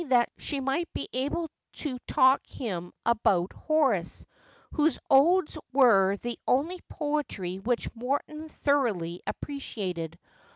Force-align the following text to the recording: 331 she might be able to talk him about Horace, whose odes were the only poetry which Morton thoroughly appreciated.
331 0.01 0.27
she 0.39 0.59
might 0.59 0.91
be 0.95 1.07
able 1.13 1.47
to 1.73 1.99
talk 2.07 2.41
him 2.47 2.91
about 3.05 3.53
Horace, 3.53 4.25
whose 4.71 4.97
odes 5.11 5.59
were 5.73 6.17
the 6.17 6.39
only 6.47 6.79
poetry 6.89 7.57
which 7.59 7.93
Morton 7.95 8.49
thoroughly 8.49 9.21
appreciated. 9.27 10.17